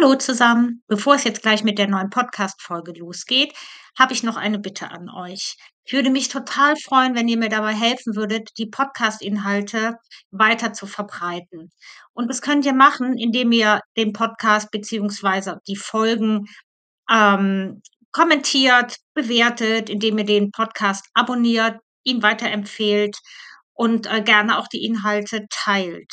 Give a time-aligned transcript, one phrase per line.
[0.00, 0.82] Hallo zusammen.
[0.86, 3.52] Bevor es jetzt gleich mit der neuen Podcast-Folge losgeht,
[3.98, 5.56] habe ich noch eine Bitte an euch.
[5.84, 9.96] Ich würde mich total freuen, wenn ihr mir dabei helfen würdet, die Podcast-Inhalte
[10.30, 11.70] weiter zu verbreiten.
[12.14, 16.46] Und das könnt ihr machen, indem ihr den Podcast beziehungsweise die Folgen
[17.10, 23.18] ähm, kommentiert, bewertet, indem ihr den Podcast abonniert, ihn weiterempfehlt
[23.74, 26.10] und äh, gerne auch die Inhalte teilt.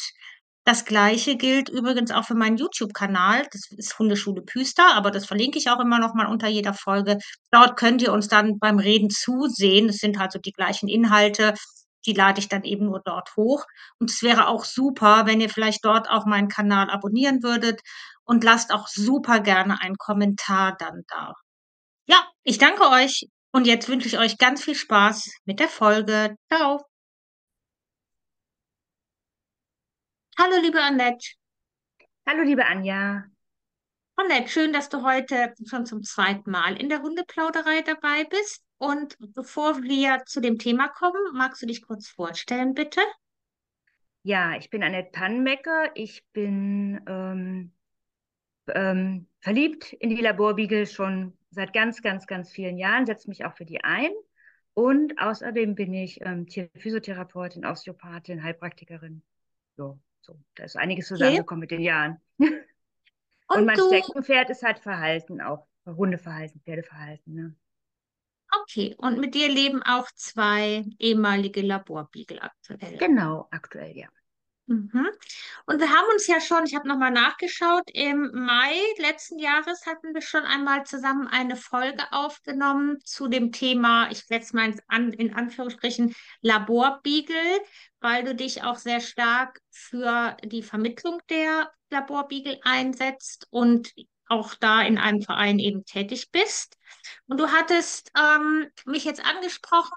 [0.67, 3.47] Das Gleiche gilt übrigens auch für meinen YouTube-Kanal.
[3.53, 7.19] Das ist Hundeschule Püster, aber das verlinke ich auch immer noch mal unter jeder Folge.
[7.51, 9.87] Dort könnt ihr uns dann beim Reden zusehen.
[9.87, 11.53] Es sind also die gleichen Inhalte.
[12.05, 13.63] Die lade ich dann eben nur dort hoch.
[13.99, 17.79] Und es wäre auch super, wenn ihr vielleicht dort auch meinen Kanal abonnieren würdet
[18.25, 21.31] und lasst auch super gerne einen Kommentar dann da.
[22.07, 26.35] Ja, ich danke euch und jetzt wünsche ich euch ganz viel Spaß mit der Folge.
[26.51, 26.96] Ciao.
[30.39, 31.33] Hallo, liebe Annette.
[32.27, 33.23] Hallo, liebe Anja.
[34.17, 38.63] Annette, schön, dass du heute schon zum zweiten Mal in der Hundeplauderei dabei bist.
[38.77, 43.01] Und bevor wir zu dem Thema kommen, magst du dich kurz vorstellen, bitte?
[44.21, 45.89] Ja, ich bin Annette Pannenbecker.
[45.95, 47.71] Ich bin ähm,
[48.67, 53.57] ähm, verliebt in die Laborbiegel schon seit ganz, ganz, ganz vielen Jahren, setze mich auch
[53.57, 54.11] für die ein.
[54.75, 59.23] Und außerdem bin ich ähm, Tierphysiotherapeutin, Osteopathin, Heilpraktikerin.
[59.77, 59.99] So.
[60.27, 61.75] So, da ist einiges zusammengekommen okay.
[61.75, 62.21] mit den Jahren.
[62.37, 63.87] Und, Und mein du...
[63.87, 65.67] Steckenpferd ist halt Verhalten auch.
[65.85, 67.33] Hundeverhalten, Pferdeverhalten.
[67.33, 67.55] Ne?
[68.61, 72.97] Okay, und mit dir leben auch zwei ehemalige Laborbiegel aktuell.
[72.97, 74.09] Genau, aktuell, ja.
[74.67, 75.07] Mhm.
[75.65, 80.13] Und wir haben uns ja schon, ich habe nochmal nachgeschaut, im Mai letzten Jahres hatten
[80.13, 86.13] wir schon einmal zusammen eine Folge aufgenommen zu dem Thema, ich setze mal in, Anführungsstrichen,
[86.41, 87.61] Laborbiegel,
[88.01, 93.93] weil du dich auch sehr stark für die Vermittlung der Laborbiegel einsetzt und
[94.27, 96.77] auch da in einem Verein eben tätig bist.
[97.27, 99.95] Und du hattest ähm, mich jetzt angesprochen,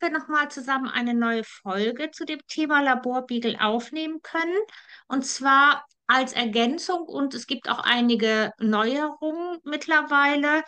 [0.00, 4.58] wir nochmal zusammen eine neue Folge zu dem Thema Laborbiegel aufnehmen können.
[5.08, 10.62] Und zwar als Ergänzung und es gibt auch einige Neuerungen mittlerweile,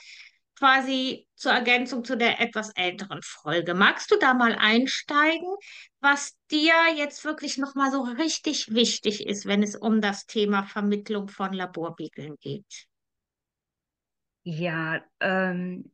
[0.58, 3.74] quasi zur Ergänzung zu der etwas älteren Folge.
[3.74, 5.54] Magst du da mal einsteigen,
[6.00, 11.28] was dir jetzt wirklich nochmal so richtig wichtig ist, wenn es um das Thema Vermittlung
[11.28, 12.86] von Laborbiegeln geht?
[14.42, 15.92] Ja, ähm,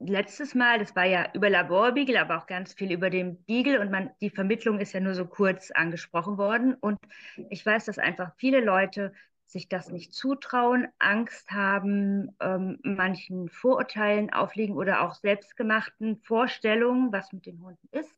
[0.00, 3.90] letztes Mal, das war ja über Laborbiegel, aber auch ganz viel über den Biegel und
[3.90, 6.74] man, die Vermittlung ist ja nur so kurz angesprochen worden.
[6.74, 6.98] Und
[7.50, 9.12] ich weiß, dass einfach viele Leute
[9.46, 17.32] sich das nicht zutrauen, Angst haben, ähm, manchen Vorurteilen aufliegen oder auch selbstgemachten Vorstellungen, was
[17.32, 18.14] mit den Hunden ist.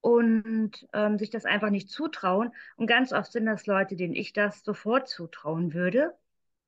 [0.00, 2.52] Und ähm, sich das einfach nicht zutrauen.
[2.76, 6.12] Und ganz oft sind das Leute, denen ich das sofort zutrauen würde.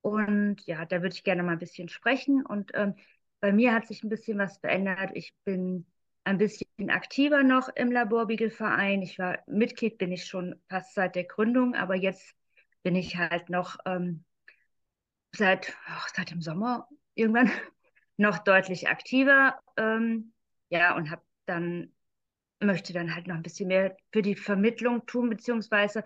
[0.03, 2.47] Und ja, da würde ich gerne mal ein bisschen sprechen.
[2.47, 2.95] Und ähm,
[3.45, 5.11] bei mir hat sich ein bisschen was verändert.
[5.13, 5.85] Ich bin
[6.25, 9.03] ein bisschen aktiver noch im Laborbiegelverein.
[9.03, 12.35] Ich war Mitglied, bin ich schon fast seit der Gründung, aber jetzt
[12.83, 14.25] bin ich halt noch ähm,
[15.37, 17.51] seit, oh, seit dem Sommer irgendwann
[18.17, 19.61] noch deutlich aktiver.
[19.77, 20.33] Ähm,
[20.71, 21.93] ja, und habe dann,
[22.61, 26.03] möchte dann halt noch ein bisschen mehr für die Vermittlung tun, beziehungsweise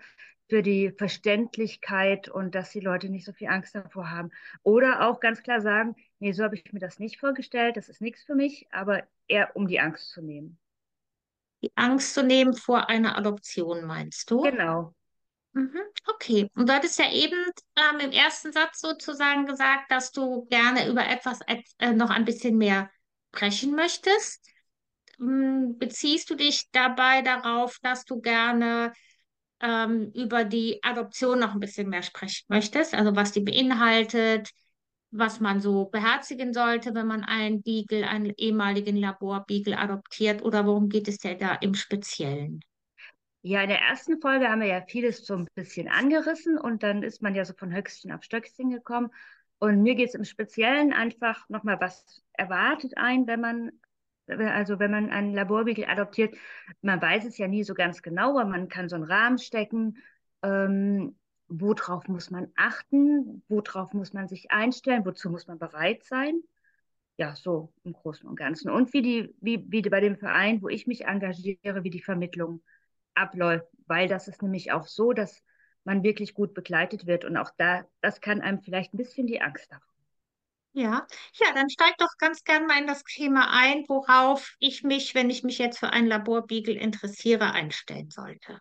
[0.49, 4.29] für die Verständlichkeit und dass die Leute nicht so viel Angst davor haben.
[4.63, 8.01] Oder auch ganz klar sagen, nee, so habe ich mir das nicht vorgestellt, das ist
[8.01, 10.57] nichts für mich, aber eher um die Angst zu nehmen.
[11.61, 14.41] Die Angst zu nehmen vor einer Adoption, meinst du?
[14.41, 14.93] Genau.
[15.53, 16.49] Mhm, okay.
[16.55, 17.35] Und du hattest ja eben
[17.75, 22.57] ähm, im ersten Satz sozusagen gesagt, dass du gerne über etwas äh, noch ein bisschen
[22.57, 22.89] mehr
[23.33, 24.47] sprechen möchtest.
[25.17, 28.93] Hm, beziehst du dich dabei darauf, dass du gerne
[29.59, 34.51] ähm, über die Adoption noch ein bisschen mehr sprechen möchtest, also was die beinhaltet,
[35.11, 40.89] was man so beherzigen sollte, wenn man einen Beagle, einen ehemaligen Laborbeagle adoptiert oder worum
[40.89, 42.61] geht es dir da im Speziellen?
[43.41, 47.03] Ja, in der ersten Folge haben wir ja vieles so ein bisschen angerissen und dann
[47.03, 49.09] ist man ja so von Höchstchen auf Stöckchen gekommen.
[49.59, 53.71] Und mir geht es im Speziellen einfach nochmal, was erwartet ein, wenn man
[54.27, 56.35] also wenn man einen Laborbeagle adoptiert,
[56.81, 59.97] man weiß es ja nie so ganz genau, aber man kann so einen Rahmen stecken.
[60.43, 61.18] Ähm,
[61.61, 63.43] worauf muss man achten?
[63.47, 65.05] Worauf muss man sich einstellen?
[65.05, 66.41] Wozu muss man bereit sein?
[67.17, 68.69] Ja, so im Großen und Ganzen.
[68.69, 72.61] Und wie die, wie, wie bei dem Verein, wo ich mich engagiere, wie die Vermittlung
[73.13, 75.43] abläuft, weil das ist nämlich auch so, dass
[75.83, 79.41] man wirklich gut begleitet wird und auch da, das kann einem vielleicht ein bisschen die
[79.41, 79.89] Angst davor
[80.73, 85.15] ja, ja, dann steig doch ganz gern mal in das Thema ein, worauf ich mich,
[85.15, 88.59] wenn ich mich jetzt für einen Laborbeagle interessiere, einstellen sollte.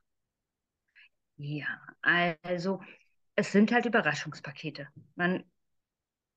[1.38, 1.66] Ja,
[2.02, 2.82] also
[3.36, 4.88] es sind halt Überraschungspakete.
[5.14, 5.44] Man,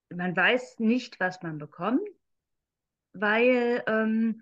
[0.09, 2.07] man weiß nicht, was man bekommt,
[3.13, 4.41] weil ähm,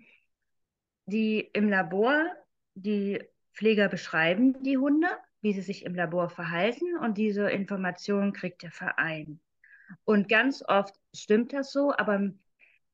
[1.06, 2.26] die im Labor,
[2.74, 3.22] die
[3.54, 5.08] Pfleger beschreiben die Hunde,
[5.40, 9.40] wie sie sich im Labor verhalten und diese Informationen kriegt der Verein.
[10.04, 12.30] Und ganz oft stimmt das so, aber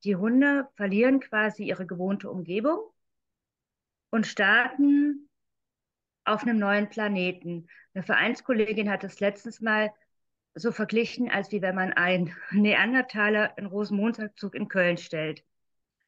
[0.05, 2.79] die Hunde verlieren quasi ihre gewohnte Umgebung
[4.11, 5.29] und starten
[6.27, 7.69] auf einem neuen Planeten.
[7.95, 9.93] Eine Vereinskollegin hat es letztens mal
[10.55, 15.45] so verglichen, als wie wenn man einen Neandertaler in Rosenmontagszug in Köln stellt.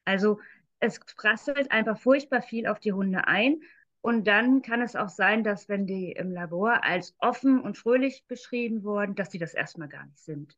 [0.05, 0.39] Also
[0.79, 3.61] es prasselt einfach furchtbar viel auf die Hunde ein.
[4.01, 8.25] Und dann kann es auch sein, dass wenn die im Labor als offen und fröhlich
[8.27, 10.57] beschrieben wurden, dass die das erstmal gar nicht sind.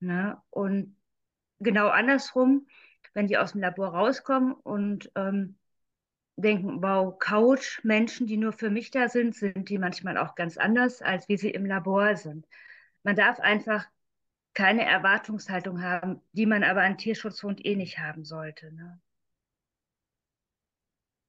[0.00, 0.40] Ne?
[0.50, 0.96] Und
[1.60, 2.66] genau andersrum,
[3.14, 5.57] wenn die aus dem Labor rauskommen und ähm,
[6.42, 10.56] denken, wow, Couch, Menschen, die nur für mich da sind, sind die manchmal auch ganz
[10.56, 12.46] anders, als wie sie im Labor sind.
[13.02, 13.86] Man darf einfach
[14.54, 18.72] keine Erwartungshaltung haben, die man aber an Tierschutzhund eh nicht haben sollte.
[18.72, 19.00] Ne?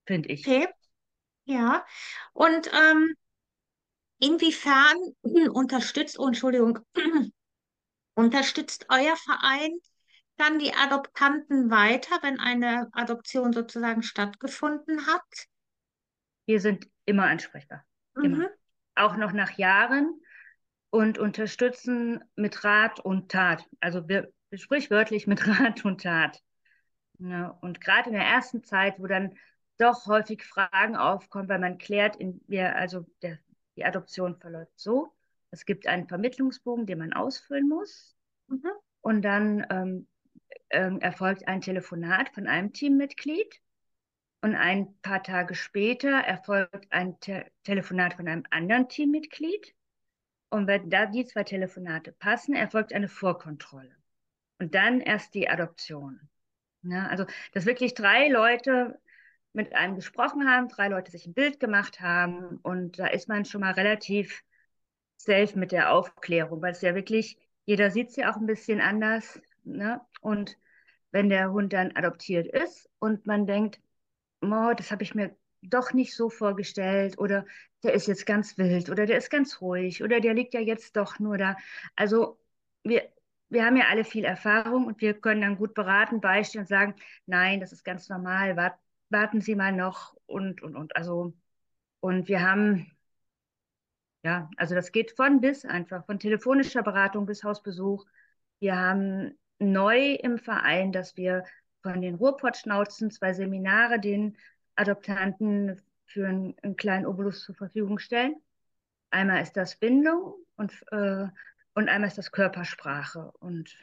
[0.06, 0.47] Finde ich.
[0.47, 0.67] Okay,
[1.45, 1.85] ja.
[2.33, 3.15] Und ähm,
[4.19, 4.97] inwiefern
[5.53, 6.79] unterstützt, oh, Entschuldigung,
[8.15, 9.71] unterstützt euer Verein
[10.39, 15.47] dann die Adoptanten weiter, wenn eine Adoption sozusagen stattgefunden hat?
[16.45, 17.86] Wir sind immer ansprechbar.
[18.15, 18.24] Mhm.
[18.24, 18.50] Immer.
[18.95, 20.19] Auch noch nach Jahren
[20.89, 23.65] und unterstützen mit Rat und Tat.
[23.80, 26.41] Also wir, sprichwörtlich mit Rat und Tat.
[27.19, 29.36] Ja, und gerade in der ersten Zeit, wo dann
[29.77, 33.39] doch häufig Fragen aufkommen, weil man klärt, in, wir, also der,
[33.75, 35.13] die Adoption verläuft so.
[35.51, 38.15] Es gibt einen Vermittlungsbogen, den man ausfüllen muss.
[38.47, 38.71] Mhm.
[39.01, 40.07] Und dann ähm,
[40.69, 43.62] ähm, erfolgt ein Telefonat von einem Teammitglied
[44.42, 49.75] und ein paar Tage später erfolgt ein Te Telefonat von einem anderen Teammitglied.
[50.50, 53.96] Und wenn da die zwei Telefonate passen, erfolgt eine Vorkontrolle.
[54.60, 56.19] Und dann erst die Adoption.
[56.84, 59.00] Ja, also, dass wirklich drei Leute
[59.54, 62.57] mit einem gesprochen haben, drei Leute sich ein Bild gemacht haben.
[62.63, 64.44] Und da ist man schon mal relativ
[65.18, 68.80] safe mit der Aufklärung, weil es ja wirklich, jeder sieht es ja auch ein bisschen
[68.80, 69.42] anders.
[69.77, 70.01] Ne?
[70.21, 70.57] Und
[71.12, 73.80] wenn der Hund dann adoptiert ist und man denkt,
[74.42, 77.45] oh, das habe ich mir doch nicht so vorgestellt oder
[77.83, 80.95] der ist jetzt ganz wild oder der ist ganz ruhig oder der liegt ja jetzt
[80.95, 81.57] doch nur da.
[81.95, 82.39] Also
[82.83, 83.10] wir,
[83.50, 86.95] wir haben ja alle viel Erfahrung und wir können dann gut beraten, beistehen und sagen,
[87.25, 88.80] nein, das ist ganz normal, wart,
[89.10, 90.95] warten Sie mal noch und, und, und.
[90.95, 91.33] Also,
[92.01, 92.92] und wir haben,
[94.24, 98.06] ja, also das geht von bis einfach, von telefonischer Beratung bis Hausbesuch.
[98.60, 101.44] Wir haben neu im Verein, dass wir
[101.81, 104.38] von den Ruhrpottschnauzen zwei Seminare den
[104.75, 108.35] Adoptanten für einen, einen, kleinen Obolus zur Verfügung stellen.
[109.11, 111.27] Einmal ist das Bindung und, äh,
[111.75, 113.31] und einmal ist das Körpersprache.
[113.39, 113.75] Und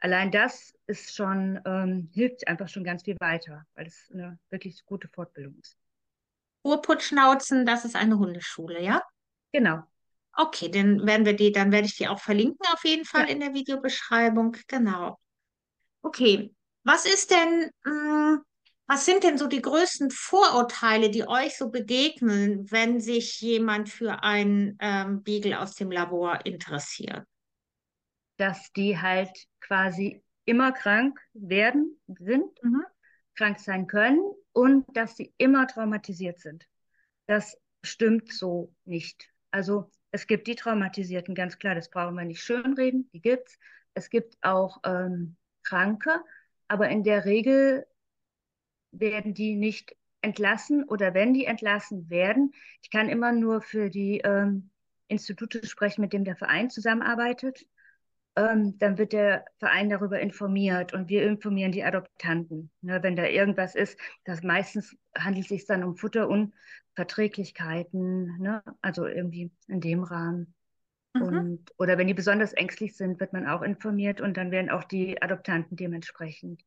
[0.00, 4.84] allein das ist schon, ähm, hilft einfach schon ganz viel weiter, weil es eine wirklich
[4.84, 5.76] gute Fortbildung ist.
[6.64, 9.02] Ruhrpottschnauzen, das ist eine Hundeschule, ja?
[9.52, 9.82] Genau.
[10.34, 13.40] Okay, dann werden wir die, dann werde ich die auch verlinken auf jeden Fall in
[13.40, 14.56] der Videobeschreibung.
[14.66, 15.18] Genau.
[16.02, 18.42] Okay, was ist denn, mh, hm,
[18.86, 24.22] was sind denn so die größten Vorurteile, die euch so begegnen, wenn sich jemand für
[24.22, 27.24] einen ähm, Beagle aus dem Labor interessiert?
[28.36, 29.30] Dass die halt
[29.60, 32.84] quasi immer krank werden, sind, mhm.
[33.34, 34.20] krank sein können
[34.52, 36.66] und dass sie immer traumatisiert sind.
[37.26, 39.30] Das stimmt so nicht.
[39.50, 43.58] Also es gibt die Traumatisierten, ganz klar, das brauchen wir nicht schönreden, die gibt's.
[43.94, 46.22] Es gibt auch ähm, Kranke,
[46.68, 47.86] aber in der Regel
[48.92, 52.52] werden die nicht entlassen oder wenn die entlassen werden,
[52.82, 54.70] ich kann immer nur für die ähm,
[55.08, 57.66] Institute sprechen, mit dem der Verein zusammenarbeitet,
[58.36, 62.70] ähm, dann wird der Verein darüber informiert und wir informieren die Adoptanten.
[62.80, 69.06] Ne, wenn da irgendwas ist, das meistens handelt es sich dann um Futterunverträglichkeiten, ne, also
[69.06, 70.54] irgendwie in dem Rahmen.
[71.14, 71.22] Mhm.
[71.22, 74.84] Und, oder wenn die besonders ängstlich sind, wird man auch informiert und dann werden auch
[74.84, 76.62] die Adoptanten dementsprechend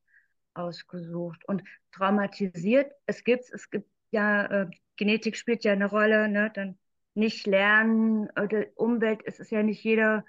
[0.54, 1.44] ausgesucht.
[1.48, 6.52] Und traumatisiert, es gibt, es gibt ja, äh, Genetik spielt ja eine Rolle, ne?
[6.54, 6.78] Dann
[7.16, 10.26] nicht lernen, oder Umwelt, es ist ja nicht jeder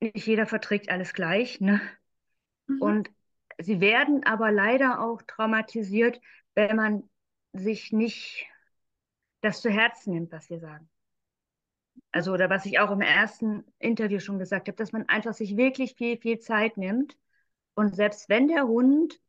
[0.00, 1.60] nicht jeder verträgt alles gleich.
[1.60, 1.80] Ne?
[2.66, 2.82] Mhm.
[2.82, 3.10] Und
[3.58, 6.20] sie werden aber leider auch traumatisiert,
[6.54, 7.10] wenn man
[7.52, 8.46] sich nicht
[9.40, 10.88] das zu Herzen nimmt, was wir sagen.
[12.12, 15.56] Also, oder was ich auch im ersten Interview schon gesagt habe, dass man einfach sich
[15.56, 17.16] wirklich viel, viel Zeit nimmt.
[17.74, 19.20] Und selbst wenn der Hund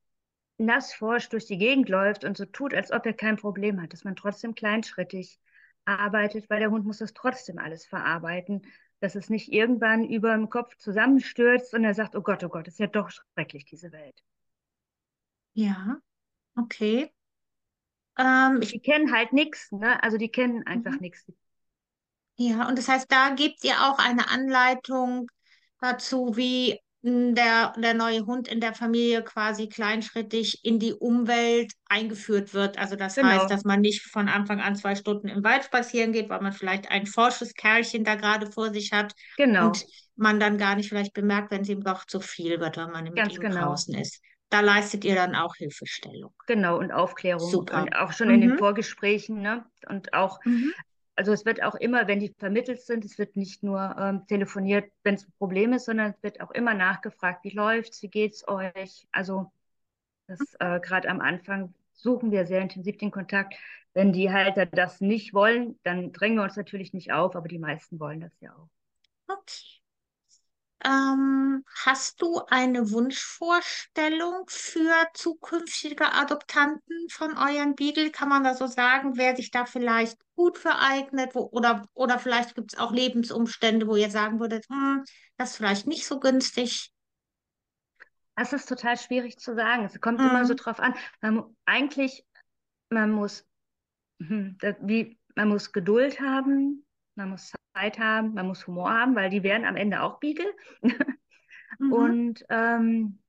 [0.58, 3.94] nass forscht durch die Gegend läuft und so tut, als ob er kein Problem hat,
[3.94, 5.40] dass man trotzdem kleinschrittig
[5.86, 8.64] arbeitet, weil der Hund muss das trotzdem alles verarbeiten
[9.02, 12.68] dass es nicht irgendwann über dem Kopf zusammenstürzt und er sagt, oh Gott, oh Gott,
[12.68, 14.24] ist ja doch schrecklich, diese Welt.
[15.54, 16.02] Ja,
[16.58, 17.12] okay.
[18.20, 20.02] Ähm, Die kennen halt nichts, ne?
[20.04, 21.00] Also die kennen einfach Mhm.
[21.00, 21.26] nichts.
[22.38, 25.30] ja, und das heißt, da gebt ihr auch eine Anleitung
[25.80, 32.54] dazu, wie der, der neue Hund in der Familie quasi kleinschrittig in die Umwelt eingeführt
[32.54, 32.78] wird.
[32.78, 36.12] Also das heißt, Genau, dass man nicht von Anfang an zwei Stunden im Wald spazieren
[36.12, 39.14] geht, weil man vielleicht ein forsches Kerlchen da gerade vor sich hat
[39.56, 42.76] und genau, man dann gar nicht vielleicht bemerkt, wenn es ihm doch zu viel wird,
[42.78, 43.50] wenn man mit ganz ihm genau.
[43.50, 44.22] draußen ist.
[44.50, 46.34] Da leistet ihr dann auch Hilfestellung.
[46.48, 47.76] Genau, und Aufklärung Super.
[47.76, 48.58] und auch schon in den Mhm.
[48.58, 49.66] Vorgesprächen, ne?
[49.88, 50.74] Und auch, Mhm.
[51.20, 54.90] Also es wird auch immer, wenn die vermittelt sind, es wird nicht nur ähm, telefoniert,
[55.04, 58.48] wenn es ein Problem ist, sondern es wird auch immer nachgefragt, wie läuft's, wie geht's
[58.48, 59.06] euch?
[59.12, 59.52] Also
[60.28, 63.54] das äh, gerade am Anfang suchen wir sehr intensiv den Kontakt.
[63.94, 67.60] Wenn die Halter das nicht wollen, dann drängen wir uns natürlich nicht auf, aber die
[67.60, 68.70] meisten wollen das ja auch.
[69.28, 69.79] Okay.
[70.84, 78.12] Ähm, hast du eine Wunschvorstellung für zukünftige Adoptanten von euren Beagle?
[78.12, 81.36] Kann man da so sagen, wer sich da vielleicht gut für eignet?
[81.36, 85.04] Wo, oder, oder vielleicht gibt es auch Lebensumstände, wo ihr sagen würdet, hm,
[85.38, 86.92] das ist vielleicht nicht so günstig.
[88.36, 89.86] Das ist total schwierig zu sagen.
[89.86, 90.96] Es kommt immer so Hm, drauf an.
[91.22, 92.26] Man, eigentlich,
[92.90, 93.46] man muss
[94.20, 94.58] Mhm.
[94.62, 96.86] Da- Wie, man muss Geduld haben,
[97.20, 100.52] man muss Zeit haben, man muss Humor haben, weil die werden am Ende auch Beagle.
[101.80, 103.20] mhm, Und ähm,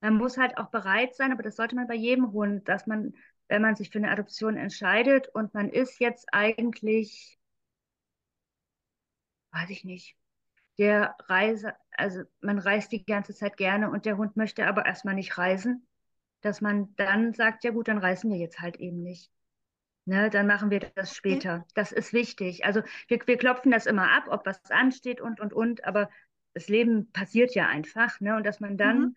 [0.00, 3.14] man muss halt auch bereit sein, aber das sollte man bei jedem Hund, dass man,
[3.48, 7.38] wenn man sich für eine Adoption entscheidet und man ist jetzt eigentlich,
[9.52, 10.16] weiß ich nicht,
[10.78, 15.14] der Reise, also man reist die ganze Zeit gerne und der Hund möchte aber erstmal
[15.14, 15.86] nicht reisen,
[16.42, 19.30] dass man dann sagt, ja gut, dann reisen wir jetzt halt eben nicht.
[20.04, 21.64] Ne, dann machen wir das später.
[21.74, 22.64] Das ist wichtig.
[22.64, 26.10] Also wir, wir klopfen das immer ab, ob was ansteht und, und, und, aber
[26.54, 28.36] das Leben passiert ja einfach, ne?
[28.36, 29.12] Und dass man Mhm,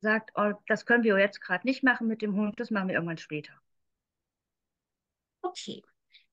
[0.00, 2.94] sagt, oh, das können wir jetzt gerade nicht machen mit dem Hund, das machen wir
[2.96, 3.52] irgendwann später.
[5.42, 5.82] okay.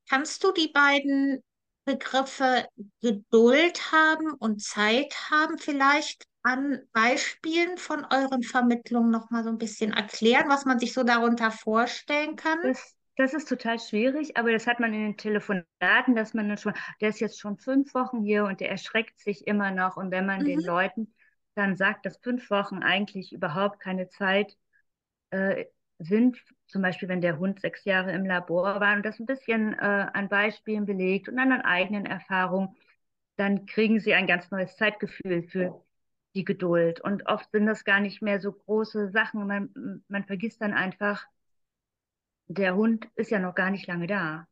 [0.09, 1.43] Kannst du die beiden
[1.85, 2.67] Begriffe
[3.01, 9.57] Geduld haben und Zeit haben vielleicht an Beispielen von euren Vermittlungen noch mal so ein
[9.59, 12.59] bisschen erklären, was man sich so darunter vorstellen kann?
[12.61, 16.57] Das, das ist total schwierig, aber das hat man in den Telefonaten, dass man dann
[16.57, 19.97] schon, der ist jetzt schon fünf Wochen hier und der erschreckt sich immer noch.
[19.97, 21.13] Und wenn man den Mhm, Leuten
[21.55, 24.57] dann sagt, dass fünf Wochen eigentlich überhaupt keine Zeit
[25.31, 25.65] äh,
[25.99, 26.37] sind,
[26.67, 30.07] zum Beispiel wenn der Hund sechs Jahre im Labor war und das ein bisschen äh,
[30.13, 32.75] an Beispielen belegt und an eigenen Erfahrungen,
[33.37, 35.83] dann kriegen sie ein ganz neues Zeitgefühl für
[36.35, 37.01] die Geduld.
[37.01, 39.47] Und oft sind das gar nicht mehr so große Sachen.
[39.47, 41.25] Man, man vergisst dann einfach,
[42.53, 44.47] der Hund ist ja noch gar nicht lange da.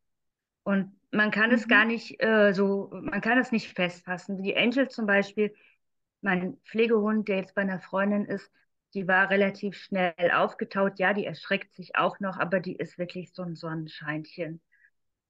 [0.64, 4.42] Und man kann es mhm, gar nicht äh, so, man kann es nicht festfassen.
[4.42, 5.54] Die Angel zum Beispiel,
[6.22, 8.50] mein Pflegehund, der jetzt bei einer Freundin ist,
[8.94, 10.98] die war relativ schnell aufgetaut.
[10.98, 14.60] Ja, die erschreckt sich auch noch, aber die ist wirklich so ein Sonnenscheinchen.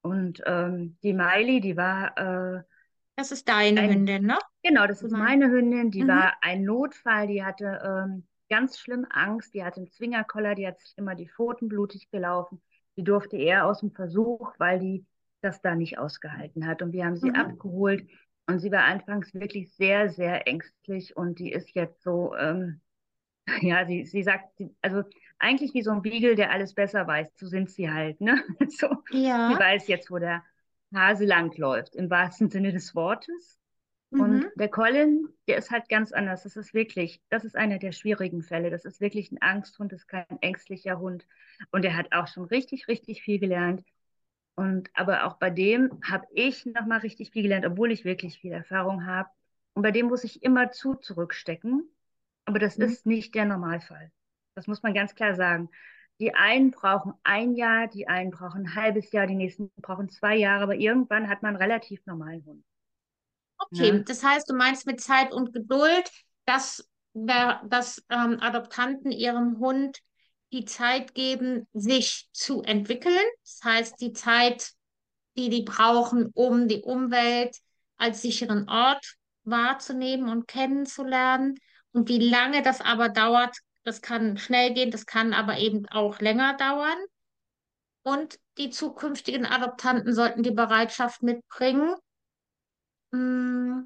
[0.02, 2.16] Und ähm, die Miley, die war
[2.58, 2.62] äh,
[3.16, 4.38] Das ist deine ein, Hündin, ne?
[4.62, 5.16] genau, das ist Mein.
[5.16, 6.08] meine Hündin, die Mhm.
[6.08, 10.80] war ein Notfall, die hatte ähm, ganz schlimm Angst, die hatte einen Zwingerkoller, die hat
[10.80, 12.62] sich immer die Pfoten blutig gelaufen.
[12.96, 15.06] Die durfte eher aus dem Versuch, weil die
[15.42, 16.82] das da nicht ausgehalten hat.
[16.82, 17.34] Und wir haben sie Mhm.
[17.34, 18.06] abgeholt
[18.46, 22.82] und sie war anfangs wirklich sehr, sehr ängstlich und die ist jetzt so, ähm,
[23.62, 25.04] ja, sie, sie sagt, sie, also
[25.38, 28.42] eigentlich wie so ein Beagle, der alles besser weiß, so sind sie halt, ne?
[28.70, 28.88] So,
[29.46, 29.60] sie Ja.
[29.60, 30.44] weiß jetzt, wo der
[30.94, 33.59] Hase langläuft, im wahrsten Sinne des Wortes.
[34.16, 34.50] Und Mhm.
[34.54, 36.42] der Colin, der ist halt ganz anders.
[36.44, 38.70] Das ist wirklich, das ist einer der schwierigen Fälle.
[38.70, 41.26] Das ist wirklich ein Angsthund, das ist kein ängstlicher Hund.
[41.70, 43.82] Und er hat auch schon richtig, richtig viel gelernt.
[44.54, 48.52] Und aber auch bei dem habe ich nochmal richtig viel gelernt, obwohl ich wirklich viel
[48.52, 49.28] Erfahrung habe.
[49.74, 51.88] Und bei dem muss ich immer zu zurückstecken.
[52.44, 52.94] Aber das Mhm.
[52.94, 54.12] ist nicht der Normalfall.
[54.54, 55.70] Das muss man ganz klar sagen.
[56.20, 60.36] Die einen brauchen ein Jahr, die einen brauchen ein halbes Jahr, die nächsten brauchen zwei
[60.36, 62.64] Jahre, aber irgendwann hat man einen relativ normalen Hund.
[63.72, 64.04] Okay, Ne?
[64.04, 66.10] das heißt, du meinst mit Zeit und Geduld,
[66.44, 69.98] dass, dass ähm, Adoptanten ihrem Hund
[70.52, 73.24] die Zeit geben, sich zu entwickeln.
[73.44, 74.72] Das heißt, die Zeit,
[75.36, 77.56] die die brauchen, um die Umwelt
[77.96, 81.54] als sicheren Ort wahrzunehmen und kennenzulernen.
[81.92, 86.20] Und wie lange das aber dauert, das kann schnell gehen, das kann aber eben auch
[86.20, 86.98] länger dauern.
[88.02, 91.94] Und die zukünftigen Adoptanten sollten die Bereitschaft mitbringen,
[93.12, 93.84] mh,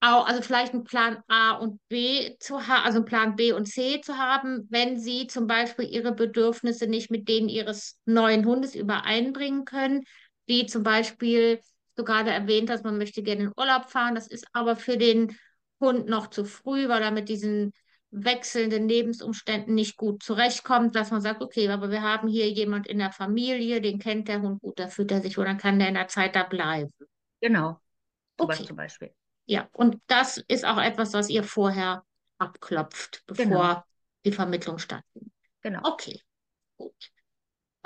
[0.00, 3.66] auch, also vielleicht einen Plan A und B zu haben, also einen Plan B und
[3.66, 8.74] C zu haben, wenn sie zum Beispiel ihre Bedürfnisse nicht mit denen ihres neuen Hundes
[8.74, 10.04] übereinbringen können,
[10.46, 11.60] wie zum Beispiel
[11.96, 14.14] du gerade erwähnt hast, man möchte gerne in Urlaub fahren.
[14.14, 15.36] Das ist aber für den
[15.80, 17.72] Hund noch zu früh, weil er mit diesen
[18.10, 22.98] wechselnden Lebensumständen nicht gut zurechtkommt, dass man sagt, okay, aber wir haben hier jemand in
[22.98, 25.88] der Familie, den kennt der Hund gut, da fühlt er sich und dann kann der
[25.88, 26.92] in der Zeit da bleiben.
[27.40, 27.80] Genau.
[28.36, 28.64] Okay.
[28.64, 29.14] Zum Beispiel.
[29.46, 32.04] Ja, und das ist auch etwas, was ihr vorher
[32.38, 33.82] abklopft, bevor Genau.
[34.24, 35.32] die Vermittlung stattfindet.
[35.62, 35.80] Genau.
[35.84, 36.20] Okay,
[36.76, 36.94] gut.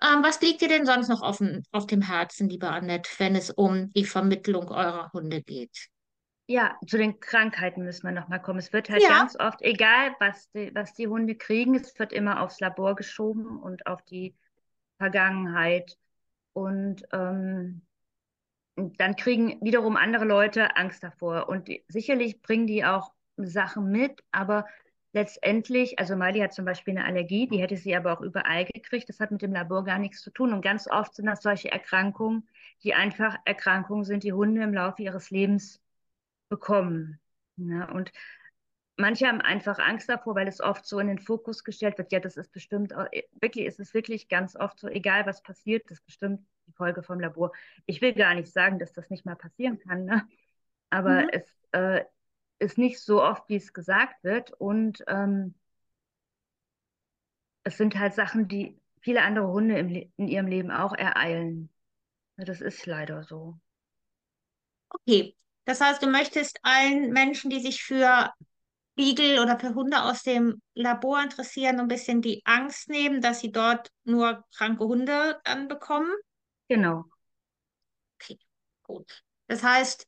[0.01, 3.35] Ähm, was liegt dir denn sonst noch auf, dem- auf dem Herzen, liebe Annette, wenn
[3.35, 5.89] es um die Vermittlung eurer Hunde geht?
[6.47, 8.59] Ja, zu den Krankheiten müssen wir nochmal kommen.
[8.59, 9.09] Es wird halt Ja.
[9.11, 13.59] ganz oft, egal was die, was die Hunde kriegen, es wird immer aufs Labor geschoben
[13.61, 14.35] und auf die
[14.99, 15.99] Vergangenheit.
[16.55, 17.88] Und ähm, und
[18.99, 21.49] dann kriegen wiederum andere Leute Angst davor.
[21.49, 24.67] Und die, sicherlich bringen die auch Sachen mit, aber
[25.13, 29.09] letztendlich, also Miley hat zum Beispiel eine Allergie, die hätte sie aber auch überall gekriegt.
[29.09, 30.53] Das hat mit dem Labor gar nichts zu tun.
[30.53, 32.49] Und ganz oft sind das solche Erkrankungen,
[32.83, 35.81] die einfach Erkrankungen sind, die Hunde im Laufe ihres Lebens
[36.49, 37.21] bekommen.
[37.57, 38.13] Ja, und
[38.97, 42.13] manche haben einfach Angst davor, weil es oft so in den Fokus gestellt wird.
[42.13, 43.07] Ja, das ist bestimmt, auch-
[43.41, 47.03] wirklich, ist es wirklich ganz oft so, egal was passiert, das ist bestimmt die Folge
[47.03, 47.53] vom Labor.
[47.87, 50.25] Ich will gar nicht sagen, dass das nicht mal passieren kann, ne?
[50.91, 51.33] aber Mhm.
[51.35, 52.05] es äh,
[52.61, 54.53] ist nicht so oft, wie es gesagt wird.
[54.53, 55.55] Und ähm,
[57.65, 61.71] es sind halt Sachen, die viele andere Hunde im in ihrem Leben auch ereilen.
[62.37, 63.59] Das ist leider so.
[64.91, 68.33] Okay, das heißt, du möchtest allen Menschen, die sich für
[68.97, 73.53] Beagle oder für Hunde aus dem Labor interessieren, ein bisschen die Angst nehmen, dass sie
[73.53, 76.13] dort nur kranke Hunde dann bekommen?
[76.69, 77.09] Genau.
[78.21, 78.39] Okay,
[78.83, 79.25] gut.
[79.47, 80.07] Das heißt,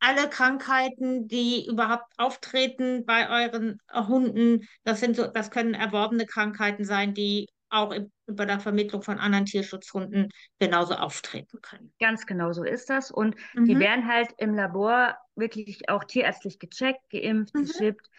[0.00, 6.84] alle Krankheiten, die überhaupt auftreten bei euren Hunden, das sind so, das können erworbene Krankheiten
[6.84, 7.94] sein, die auch
[8.26, 10.28] über der Vermittlung von anderen Tierschutzhunden
[10.58, 11.92] genauso auftreten können.
[12.00, 13.10] Ganz genau so ist das.
[13.10, 13.78] Und die Mhm.
[13.78, 17.60] werden halt im Labor wirklich auch tierärztlich gecheckt, geimpft, Mhm.
[17.60, 18.10] geschippt.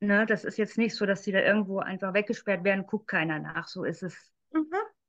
[0.00, 3.38] Ne, das ist jetzt nicht so, dass die da irgendwo einfach weggesperrt werden, guckt keiner
[3.38, 3.68] nach.
[3.68, 4.32] So ist es.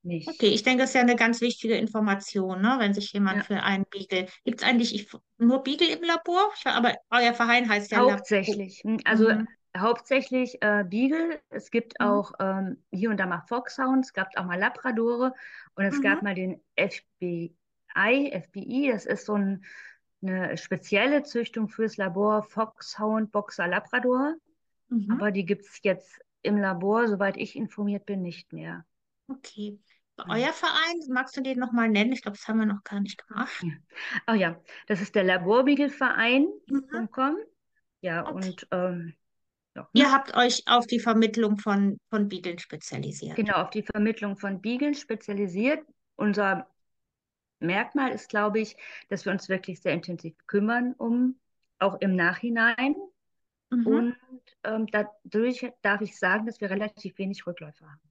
[0.04, 0.30] Nicht.
[0.30, 2.76] Okay, ich denke, das ist ja eine ganz wichtige Information, ne?
[2.80, 3.44] Wenn sich jemand Ja.
[3.44, 4.28] für einen Beagle.
[4.46, 6.50] Gibt es eigentlich ich, nur Beagle im Labor?
[6.58, 8.14] Ich, aber euer Verein heißt ja Labor.
[8.14, 8.84] Hauptsächlich.
[8.84, 9.48] Hm, Also Mhm.
[9.78, 11.42] hauptsächlich äh, Beagle.
[11.50, 12.06] Es gibt Mhm.
[12.06, 15.34] auch ähm, hier und da mal Foxhounds, es gab auch mal Labradore
[15.76, 16.04] und es Mhm.
[16.04, 19.66] gab mal den FBI, FBI, das ist so ein,
[20.22, 24.36] eine spezielle Züchtung fürs Labor Foxhound Boxer Labrador.
[24.90, 25.14] Mhm.
[25.14, 28.86] Aber die gibt es jetzt im Labor, soweit ich informiert bin, nicht mehr.
[29.30, 29.80] Okay.
[30.18, 30.32] Mhm.
[30.32, 32.12] Euer Verein, magst du den nochmal nennen?
[32.12, 33.64] Ich glaube, das haben wir noch gar nicht gemacht.
[34.28, 37.34] Oh ja, das ist der Laborbeagle-Verein.com.
[37.34, 37.38] Mhm.
[38.02, 38.34] Ja, Okay.
[38.34, 39.14] und ähm,
[39.76, 43.36] ja, Ihr habt euch auf die Vermittlung von, von Beaglen spezialisiert.
[43.36, 45.84] genau auf die Vermittlung von Beageln spezialisiert.
[46.16, 46.68] Unser
[47.60, 48.76] Merkmal ist, glaube ich,
[49.10, 51.40] dass wir uns wirklich sehr intensiv kümmern um,
[51.80, 52.96] auch im Nachhinein.
[53.72, 53.88] Mhm.
[53.88, 54.16] Und
[54.64, 58.02] ähm, dadurch darf ich sagen, dass wir relativ wenig Rückläufe haben.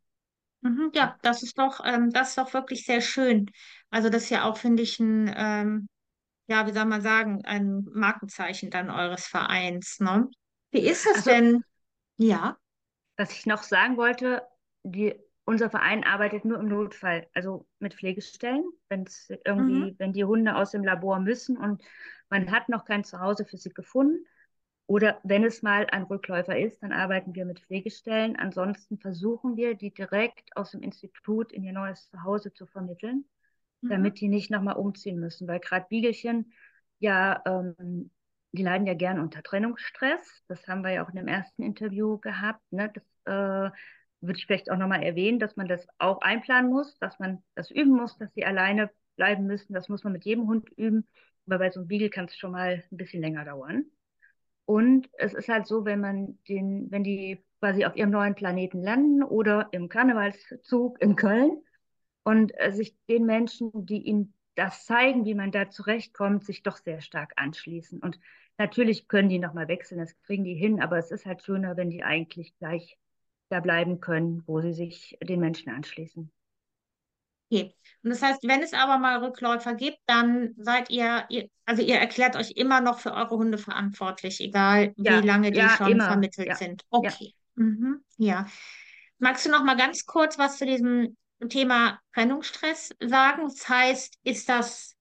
[0.62, 0.90] Mhm.
[0.94, 3.51] Ja, das ist doch, ähm, das ist doch wirklich sehr schön.
[3.90, 5.88] Also das ist ja auch, finde ich, ein, ähm,
[6.48, 10.29] ja, wie soll man sagen, ein Markenzeichen dann eures Vereins, ne?
[10.72, 11.64] Wie ist es Also, denn?
[12.18, 12.59] Ja.
[13.16, 14.42] was ich noch sagen wollte,
[14.85, 19.96] die, unser Verein arbeitet nur im Notfall, also mit Pflegestellen, wenn es irgendwie, Mhm.
[19.98, 21.83] wenn die Hunde aus dem Labor müssen und
[22.31, 24.25] man hat noch kein Zuhause für sie gefunden.
[24.87, 28.37] Oder wenn es mal ein Rückläufer ist, dann arbeiten wir mit Pflegestellen.
[28.37, 33.25] Ansonsten versuchen wir, die direkt aus dem Institut in ihr neues Zuhause zu vermitteln,
[33.83, 33.88] Mhm.
[33.90, 35.49] damit die nicht nochmal umziehen müssen.
[35.49, 36.53] Weil gerade Biegelchen,
[36.99, 38.11] ja, ähm,
[38.53, 40.45] die leiden ja gern unter Trennungsstress.
[40.49, 42.61] Das haben wir ja auch in dem ersten Interview gehabt.
[42.73, 42.92] Ne?
[42.95, 43.71] Das äh,
[44.21, 47.71] würde ich vielleicht auch nochmal erwähnen, dass man das auch einplanen muss, dass man das
[47.71, 49.73] üben muss, dass sie alleine bleiben müssen.
[49.75, 51.07] Das muss man mit jedem Hund üben.
[51.47, 53.87] Aber bei so einem Beagle kann es schon mal ein bisschen länger dauern.
[54.64, 58.83] Und es ist halt so, wenn man den, wenn die quasi auf ihrem neuen Planeten
[58.83, 61.62] landen oder im Karnevalszug in Köln
[62.25, 66.77] und äh, sich den Menschen, die ihnen das zeigen, wie man da zurechtkommt, sich doch
[66.77, 68.01] sehr stark anschließen.
[68.01, 68.18] Und
[68.59, 71.90] natürlich können die nochmal wechseln, das kriegen die hin, aber es ist halt schöner, wenn
[71.90, 72.98] die eigentlich gleich
[73.48, 76.31] da bleiben können, wo sie sich den Menschen anschließen.
[77.53, 77.75] Okay.
[78.03, 81.97] Und das heißt, wenn es aber mal Rückläufer gibt, dann seid ihr, ihr, also ihr
[81.97, 85.93] erklärt euch immer noch für eure Hunde verantwortlich, egal wie Ja, lange die ja, schon
[85.93, 86.07] immer.
[86.07, 86.83] vermittelt Ja, sind.
[86.91, 87.35] Okay.
[87.55, 88.03] Mhm.
[88.17, 88.47] Ja.
[89.19, 91.17] Magst du noch mal ganz kurz was zu diesem
[91.49, 93.43] Thema Trennungsstress sagen?
[93.45, 94.97] Das heißt, ist das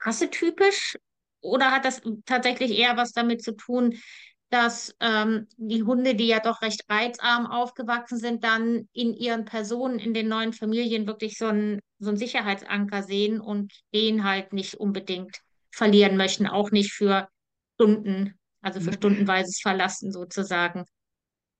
[0.00, 0.96] rassetypisch
[1.40, 3.98] oder hat das tatsächlich eher was damit zu tun,
[4.52, 9.98] dass ähm, die Hunde, die ja doch recht reizarm aufgewachsen sind, dann in ihren Personen,
[9.98, 14.74] in den neuen Familien wirklich so einen so einen Sicherheitsanker sehen und den halt nicht
[14.74, 15.38] unbedingt
[15.70, 17.28] verlieren möchten, auch nicht für
[17.74, 20.84] Stunden, also für stundenweises Verlassen sozusagen.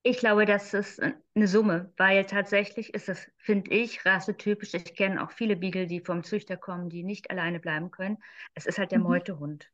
[0.04, 1.00] Ich glaube, das ist
[1.34, 4.74] eine Summe, weil tatsächlich ist es, finde ich, rassetypisch.
[4.74, 8.18] Ich kenne auch viele Beagle, die vom Züchter kommen, die nicht alleine bleiben können.
[8.54, 9.00] Es ist halt der Mhm.
[9.00, 9.70] Meutehund.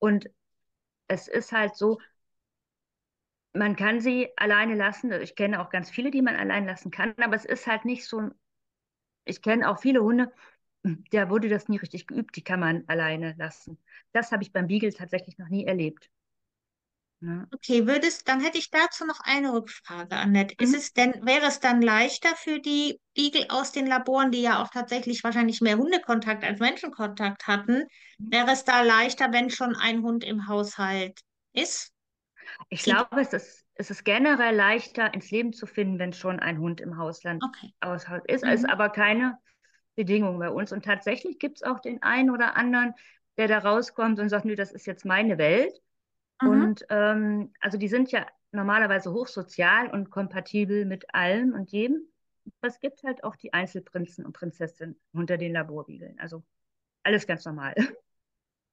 [0.00, 0.30] Und
[1.08, 2.00] es ist halt so,
[3.58, 5.12] man kann sie alleine lassen.
[5.12, 8.06] Ich kenne auch ganz viele, die man allein lassen kann, aber es ist halt nicht
[8.06, 8.30] so.
[9.24, 10.32] Ich kenne auch viele Hunde,
[11.12, 13.78] da wurde das nie richtig geübt, die kann man alleine lassen.
[14.12, 16.10] Das habe ich beim Beagle tatsächlich noch nie erlebt.
[17.20, 17.48] Ne?
[17.50, 20.54] Okay, würdest, dann hätte ich dazu noch eine Rückfrage, Annette.
[20.58, 20.74] Ist Mhm.
[20.74, 24.68] es denn, wäre es dann leichter für die Igel aus den Laboren, die ja auch
[24.68, 27.84] tatsächlich wahrscheinlich mehr Hundekontakt als Menschenkontakt hatten,
[28.30, 31.20] wäre es da leichter, wenn schon ein Hund im Haushalt
[31.54, 31.92] ist?
[32.68, 36.58] Ich glaube, es ist, es ist generell leichter, ins Leben zu finden, wenn schon ein
[36.58, 37.72] Hund im Hausland okay.
[38.26, 38.42] Ist.
[38.42, 38.70] Es ist Mhm.
[38.70, 39.38] aber keine
[39.96, 40.72] Bedingung bei uns.
[40.72, 42.94] Und tatsächlich gibt es auch den einen oder anderen,
[43.36, 45.72] der da rauskommt und sagt, nö, das ist jetzt meine Welt.
[46.42, 46.48] Mhm.
[46.48, 52.02] Und ähm, also die sind ja normalerweise hochsozial und kompatibel mit allem und jedem.
[52.60, 56.18] Aber es gibt halt auch die Einzelprinzen und Prinzessinnen unter den Laborbiegeln.
[56.18, 56.42] Also
[57.02, 57.74] alles ganz normal.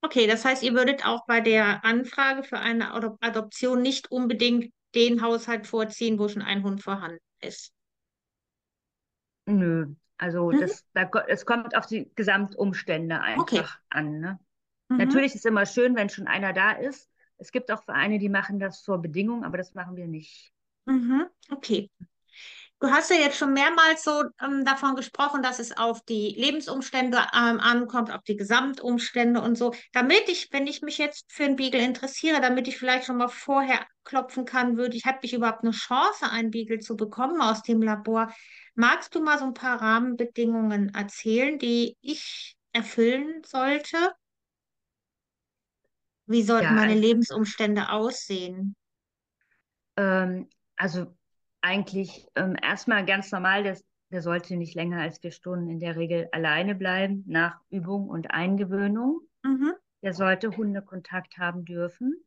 [0.06, 4.72] Okay, das heißt, ihr würdet auch bei der Anfrage für eine Adop Adoption nicht unbedingt
[4.94, 7.74] den Haushalt vorziehen, wo schon ein Hund vorhanden ist.
[9.48, 9.88] Nö,
[10.18, 10.60] also Mhm.
[10.60, 13.62] das, da, es kommt auf die Gesamtumstände Okay.
[13.62, 14.20] einfach an.
[14.20, 14.39] Ne?
[14.89, 14.98] Mhm.
[14.98, 17.10] Natürlich ist es immer schön, wenn schon einer da ist.
[17.38, 20.54] Es gibt auch Vereine, die machen das zur Bedingung, aber das machen wir nicht.
[20.88, 21.30] Mhm.
[21.52, 21.89] Okay.
[22.82, 27.18] Du hast ja jetzt schon mehrmals so ähm, davon gesprochen, dass es auf die Lebensumstände
[27.34, 29.74] ähm, ankommt, auf die Gesamtumstände und so.
[29.94, 33.30] Damit ich, wenn ich mich jetzt für einen Beagle interessiere, damit ich vielleicht schon mal
[33.30, 37.64] vorher klopfen kann, würde ich, habe ich überhaupt eine Chance, einen Beagle zu bekommen aus
[37.64, 38.32] dem Labor?
[38.76, 43.98] Magst du mal so ein paar Rahmenbedingungen erzählen, die ich erfüllen sollte?
[46.28, 48.76] Wie sollten Ja, meine also, Lebensumstände aussehen?
[49.98, 51.16] ähm, also
[51.65, 53.78] eigentlich ähm, erstmal ganz normal, der,
[54.12, 58.32] der sollte nicht länger als vier Stunden in der Regel alleine bleiben nach Übung und
[58.32, 59.21] Eingewöhnung.
[59.43, 59.73] Mhm,
[60.04, 62.23] Der sollte Hundekontakt haben dürfen.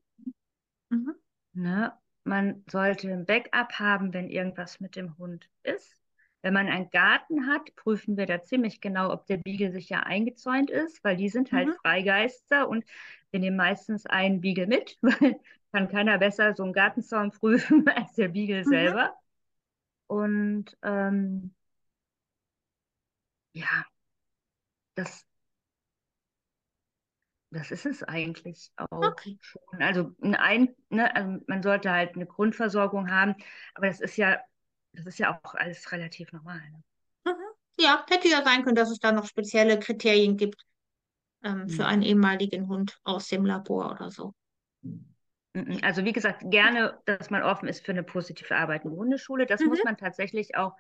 [0.91, 1.15] mhm,
[1.55, 1.93] Ne?
[2.25, 5.97] Man sollte ein Backup haben, wenn irgendwas mit dem Hund ist.
[6.43, 10.71] Wenn man einen Garten hat, prüfen wir da ziemlich genau, ob der Beagle sicher eingezäunt
[10.71, 12.85] ist, weil die sind halt mhm, Freigeister und
[13.31, 15.41] wir nehmen meistens einen Beagle mit, weil
[15.73, 18.69] kann keiner besser so einen Gartenzaun prüfen als der Beagle mhm.
[18.69, 19.15] selber.
[20.09, 21.55] Und ähm,
[23.53, 23.85] ja,
[24.97, 25.25] das,
[27.51, 29.39] das ist es eigentlich auch Okay.
[29.41, 29.63] schon.
[29.81, 33.35] Also, ein, ne, also man sollte halt eine Grundversorgung haben,
[33.75, 34.39] aber das ist ja,
[34.93, 36.61] das ist ja auch alles relativ normal.
[36.71, 36.83] Ne?
[37.25, 37.35] Mhm.
[37.79, 40.65] Ja, hätte ja sein können, dass es da noch spezielle Kriterien gibt
[41.45, 41.89] ähm, für Hm.
[41.89, 44.35] einen ehemaligen Hund aus dem Labor oder so.
[44.83, 45.18] Mhm.
[45.55, 45.65] Ja.
[45.83, 49.47] Also wie gesagt, gerne, dass man offen ist für eine positiv arbeitende Hundeschule.
[49.47, 49.85] Das muss Mhm.
[49.85, 50.77] man tatsächlich auch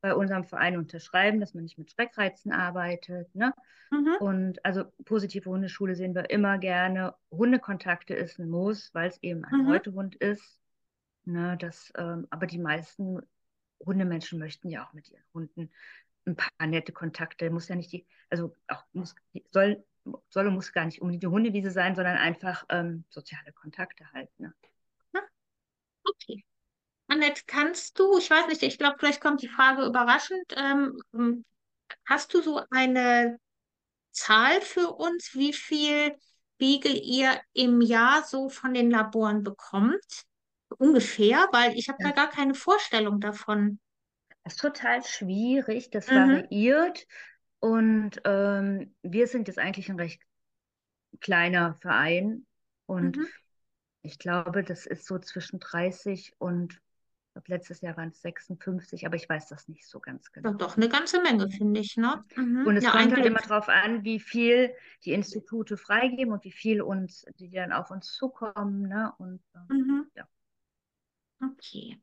[0.00, 3.34] bei unserem Verein unterschreiben, dass man nicht mit Schreckreizen arbeitet.
[3.34, 3.52] Ne?
[3.90, 4.16] Mhm.
[4.20, 7.14] Und also positive Hundeschule sehen wir immer gerne.
[7.30, 9.64] Hundekontakte ist ein Muss, weil es eben ein Mhm.
[9.64, 10.58] Meutehund ist.
[11.24, 11.56] Ne?
[11.58, 13.20] Das, ähm, aber die meisten
[13.84, 15.70] Hundemenschen möchten ja auch mit ihren Hunden
[16.26, 17.50] ein paar nette Kontakte.
[17.50, 19.14] Muss ja nicht die, also auch muss,
[19.50, 19.84] soll,
[20.30, 24.28] soll und muss gar nicht unbedingt die Hundewiese sein, sondern einfach ähm, soziale Kontakte halt.
[24.40, 24.52] Ne?
[25.14, 25.20] Ja,
[26.04, 26.44] Okay.
[27.08, 30.44] Annette, kannst du, ich weiß nicht, ich glaube, vielleicht kommt die Frage überraschend.
[30.56, 31.44] Ähm, ähm,
[32.06, 33.38] hast du so eine
[34.12, 36.16] Zahl für uns, wie viel
[36.58, 40.24] Beagle ihr im Jahr so von den Laboren bekommt?
[40.78, 43.80] Ungefähr, weil ich habe da Das gar keine Vorstellung davon.
[44.44, 46.14] ist total schwierig, das Mhm.
[46.14, 47.06] variiert.
[47.62, 50.22] Und ähm, wir sind jetzt eigentlich ein recht
[51.20, 52.46] kleiner Verein.
[52.86, 53.32] Und Mhm.
[54.02, 59.06] ich glaube, das ist so zwischen 30 und ich glaube, letztes Jahr waren es 56,
[59.06, 60.52] aber ich weiß das nicht so ganz genau.
[60.58, 62.22] doch eine ganze Menge, finde ich, ne?
[62.36, 62.64] Mhm.
[62.64, 66.52] Und es Ja, kommt halt immer darauf an, wie viel die Institute freigeben und wie
[66.52, 68.82] viel uns, die dann auf uns zukommen.
[68.88, 69.12] Ne?
[69.18, 70.10] Und ähm, Mhm.
[70.14, 70.28] ja.
[71.42, 72.00] Okay.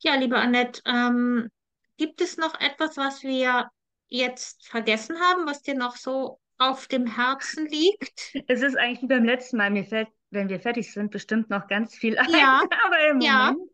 [0.00, 1.48] Ja, liebe Annette, ähm,
[1.96, 3.70] gibt es noch etwas, was wir
[4.08, 8.34] jetzt vergessen haben, was dir noch so auf dem Herzen liegt?
[8.46, 11.66] Es ist eigentlich wie beim letzten Mal, mir fällt, wenn wir fertig sind, bestimmt noch
[11.68, 13.54] ganz viel ein, Ja, aber im ja.
[13.58, 13.70] Moment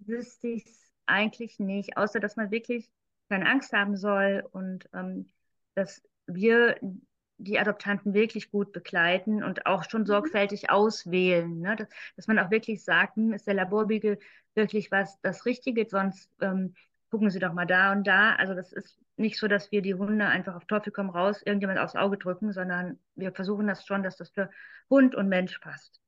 [0.00, 2.90] wüsste ich es eigentlich nicht, außer dass man wirklich
[3.30, 5.28] keine Angst haben soll und ähm,
[5.74, 6.76] dass wir
[7.38, 10.06] die Adoptanten wirklich gut begleiten und auch schon Mhm.
[10.06, 11.60] sorgfältig auswählen.
[11.60, 11.76] Ne?
[11.76, 14.18] Dass, dass man auch wirklich sagt, hm, ist der Laborbeagle
[14.54, 16.74] wirklich was das Richtige, sonst ähm,
[17.10, 18.34] gucken Sie doch mal da und da.
[18.36, 21.78] Also das ist nicht so, dass wir die Hunde einfach auf Teufel komm raus irgendjemand
[21.78, 24.50] aufs Auge drücken, sondern wir versuchen das schon, dass das für
[24.90, 26.00] Hund und Mensch passt.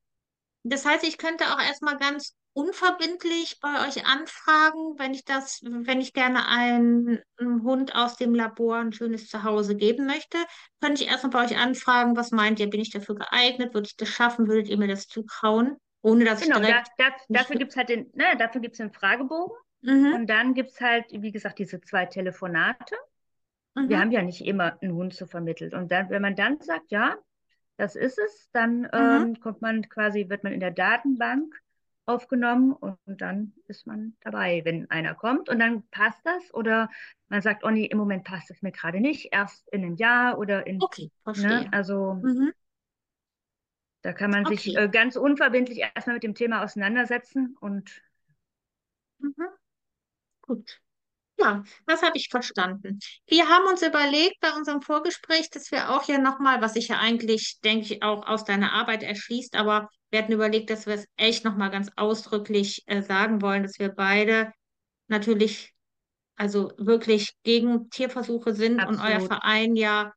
[0.63, 6.01] Das heißt, ich könnte auch erstmal ganz unverbindlich bei euch anfragen, wenn ich das, wenn
[6.01, 10.37] ich gerne einen, einen Hund aus dem Labor ein schönes Zuhause geben möchte,
[10.81, 13.97] könnte ich erstmal bei euch anfragen, was meint ihr, bin ich dafür geeignet, würde ich
[13.97, 17.41] das schaffen, würdet ihr mir das zutrauen, ohne dass Genau, ich da, direkt da, nicht...
[17.41, 20.81] dafür gibt es halt den, ne, dafür gibt's den Fragebogen Mhm, und dann gibt es
[20.81, 22.97] halt, wie gesagt, diese zwei Telefonate.
[23.85, 25.75] Wir mhm, haben ja nicht immer einen Hund zu vermittelt.
[25.75, 27.17] Und dann, wenn man dann sagt, ja,
[27.79, 29.25] das ist es, dann mhm.
[29.25, 31.55] ähm, kommt man quasi, wird man in der Datenbank
[32.07, 36.91] aufgenommen und, und dann ist man dabei, wenn einer kommt und dann passt das oder
[37.29, 40.39] man sagt, oh nee, im Moment passt es mir gerade nicht, erst in einem Jahr
[40.39, 41.73] oder in, Okay, ne, verstehe.
[41.73, 42.53] also Mhm,
[44.03, 44.77] da kann man sich okay.
[44.77, 48.03] äh, ganz unverbindlich erstmal mit dem Thema auseinandersetzen und
[49.21, 49.60] Mhm,
[50.51, 50.81] gut.
[51.39, 52.99] Ja, das habe ich verstanden.
[53.27, 56.99] Wir haben uns überlegt bei unserem Vorgespräch, dass wir auch ja nochmal, was sich ja
[56.99, 61.07] eigentlich, denke ich, auch aus deiner Arbeit erschließt, aber wir hatten überlegt, dass wir es
[61.17, 64.53] echt nochmal ganz ausdrücklich äh, sagen wollen, dass wir beide
[65.09, 65.73] natürlich,
[66.37, 70.13] also wirklich gegen Tierversuche sind und euer absolut, Verein ja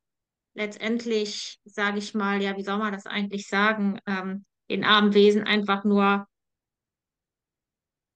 [0.55, 5.43] letztendlich, sage ich mal, ja, wie soll man das eigentlich sagen, ähm, den armen Wesen
[5.43, 6.27] einfach nur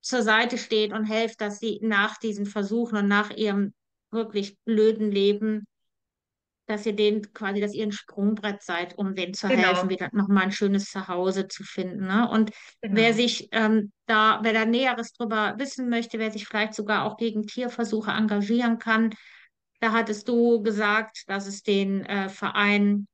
[0.08, 3.74] zur Seite steht und hilft, dass sie nach diesen Versuchen und nach ihrem
[4.12, 5.68] wirklich blöden Leben,
[6.68, 10.10] dass ihr denen quasi, dass ihr ein Sprungbrett seid, um denen zu helfen, genau, wieder
[10.12, 12.08] nochmal ein schönes Zuhause zu finden.
[12.08, 12.30] Ne?
[12.30, 13.16] Und wer genau.
[13.16, 17.48] sich ähm, da, wer da Näheres drüber wissen möchte, wer sich vielleicht sogar auch gegen
[17.48, 19.14] Tierversuche engagieren kann,
[19.80, 23.08] da hattest du gesagt, dass es den äh, Verein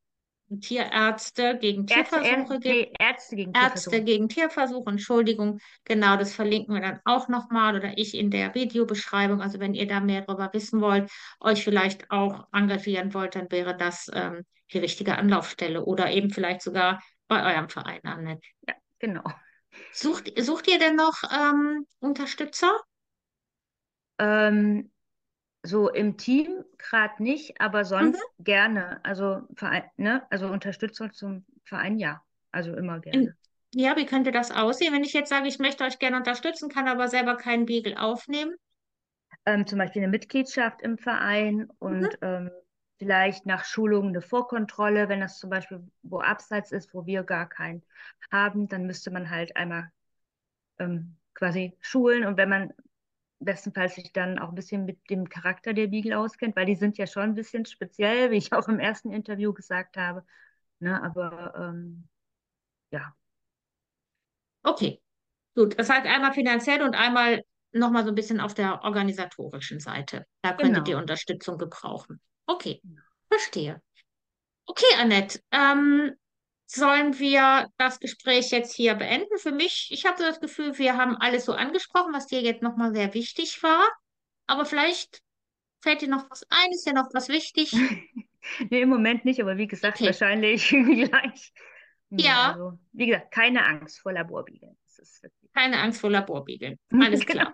[0.59, 4.03] Tierärzte gegen Ärzte, Tierversuche nee, Ärzte gegen Ärzte Tierversuche.
[4.03, 9.41] gegen Tierversuche, Entschuldigung, genau, das verlinken wir dann auch nochmal oder ich in der Videobeschreibung.
[9.41, 13.75] Also wenn ihr da mehr darüber wissen wollt, euch vielleicht auch engagieren wollt, dann wäre
[13.75, 18.47] das ähm, die richtige Anlaufstelle oder eben vielleicht sogar bei eurem Verein, Annette.
[18.67, 19.23] Ja, genau.
[19.91, 22.79] Sucht, sucht ihr denn noch ähm, Unterstützer?
[24.19, 24.91] Ähm,
[25.65, 28.15] So im Team gerade nicht, aber Mhm.
[28.15, 28.99] sonst gerne.
[29.04, 30.26] Also Verein, ne?
[30.30, 32.21] Also Unterstützung zum Verein, ja.
[32.52, 33.36] Also immer gerne.
[33.76, 36.88] ja, wie könnte das aussehen, wenn ich jetzt sage, ich möchte euch gerne unterstützen, kann
[36.88, 38.56] aber selber keinen Beagle aufnehmen?
[39.45, 42.10] Ähm, zum Beispiel eine Mitgliedschaft im Verein Mhm.
[42.10, 42.49] und ähm,
[42.99, 47.47] vielleicht nach Schulungen eine Vorkontrolle, wenn das zum Beispiel wo abseits ist, wo wir gar
[47.49, 47.84] keinen
[48.32, 49.91] haben, dann müsste man halt einmal
[50.80, 52.73] ähm, quasi schulen und wenn man
[53.43, 56.97] bestenfalls sich dann auch ein bisschen mit dem Charakter der Beagle auskennt, weil die sind
[56.97, 60.25] ja schon ein bisschen speziell, wie ich auch im ersten Interview gesagt habe.
[60.79, 62.08] Ne, aber ähm,
[62.91, 63.15] ja,
[64.63, 65.01] Okay.
[65.56, 70.25] Gut, das heißt einmal finanziell und einmal nochmal so ein bisschen auf der organisatorischen Seite.
[70.41, 71.01] Da könntet ihr genau.
[71.01, 72.19] Unterstützung gebrauchen.
[72.47, 72.82] Okay,
[73.29, 73.82] verstehe.
[74.65, 76.13] Okay, Annette, ähm,
[76.65, 79.38] sollen wir das Gespräch jetzt hier beenden?
[79.38, 82.62] Für mich, ich habe so das Gefühl, wir haben alles so angesprochen, was dir jetzt
[82.63, 83.89] nochmal sehr wichtig war.
[84.47, 85.21] Aber vielleicht
[85.82, 87.73] fällt dir noch was ein, ist dir noch was wichtig?
[88.69, 91.54] Nee, im Moment nicht, aber wie gesagt, Okay, wahrscheinlich gleich.
[92.10, 94.78] Nee, ja, also, wie gesagt, keine Angst vor Laborbiegeln.
[95.54, 96.80] Keine Angst vor Laborbiegeln.
[96.99, 97.45] Alles Genau.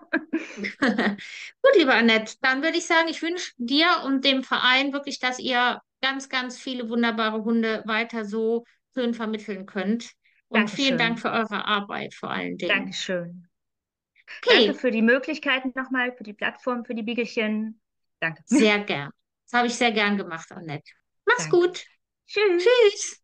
[1.62, 5.38] Gut, lieber Annette, dann würde ich sagen, ich wünsche dir und dem Verein wirklich, dass
[5.38, 10.12] ihr ganz, ganz viele wunderbare Hunde weiter so schön vermitteln könnt.
[10.48, 11.16] Und vielen Dank Dankeschön.
[11.20, 12.68] für eure Arbeit vor allen Dingen.
[12.68, 13.48] Dankeschön.
[14.44, 17.80] Danke Okay, für die Möglichkeiten nochmal, für die Plattform, für die Biegelchen.
[18.20, 18.44] Danke.
[18.46, 19.10] sehr gern.
[19.46, 20.92] Das habe ich sehr gern gemacht, Annette.
[21.26, 21.56] Mach's Danke.
[21.56, 21.84] gut.
[22.26, 22.64] Tschüss.
[22.64, 23.19] Tschüss.